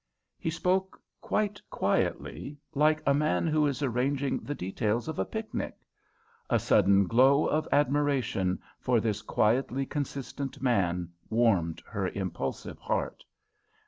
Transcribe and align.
He 0.39 0.49
spoke 0.49 0.99
quite 1.21 1.61
quietly, 1.69 2.57
like 2.73 3.03
a 3.05 3.13
man 3.13 3.45
who 3.45 3.67
is 3.67 3.83
arranging 3.83 4.39
the 4.39 4.55
details 4.55 5.07
of 5.07 5.19
a 5.19 5.25
picnic. 5.25 5.77
A 6.49 6.57
sudden 6.57 7.05
glow 7.05 7.45
of 7.45 7.67
admiration 7.71 8.59
for 8.79 8.99
this 8.99 9.21
quietly 9.21 9.85
consistent 9.85 10.59
man 10.59 11.09
warmed 11.29 11.83
her 11.85 12.07
impulsive 12.07 12.79
heart. 12.79 13.23